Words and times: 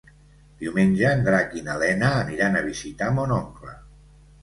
Diumenge 0.63 1.03
en 1.09 1.21
Drac 1.27 1.53
i 1.61 1.63
na 1.69 1.77
Lena 1.85 2.11
aniran 2.25 2.61
a 2.61 2.67
visitar 2.73 3.15
mon 3.21 3.39
oncle. 3.41 3.81